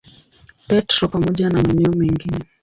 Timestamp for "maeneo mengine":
1.63-2.39